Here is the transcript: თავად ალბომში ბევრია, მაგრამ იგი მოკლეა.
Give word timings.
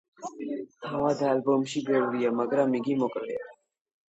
თავად 0.85 1.21
ალბომში 1.33 1.83
ბევრია, 1.91 2.33
მაგრამ 2.41 2.75
იგი 2.81 2.99
მოკლეა. 3.03 3.47